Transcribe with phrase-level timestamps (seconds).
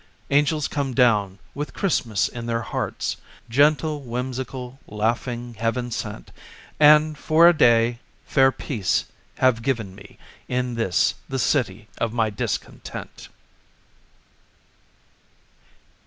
[0.31, 3.17] Angels come down, with Christmas in their hearts,
[3.51, 6.31] Gentle, whimsical, laughing, heaven sent;
[6.79, 9.05] And, for a day, fair Peace
[9.37, 10.17] have given me
[10.47, 13.29] In this, the City of my Discontent!